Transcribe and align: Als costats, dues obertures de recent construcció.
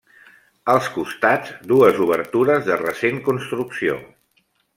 Als 0.71 0.87
costats, 0.95 1.51
dues 1.73 1.99
obertures 2.07 2.65
de 2.71 2.79
recent 2.81 3.21
construcció. 3.29 4.01